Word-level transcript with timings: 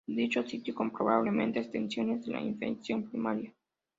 Dichos 0.07 0.49
sitios 0.49 0.75
son 0.77 0.89
probablemente 0.89 1.59
extensiones 1.59 2.25
de 2.25 2.31
la 2.31 2.41
infección 2.41 3.03
primaria. 3.03 3.53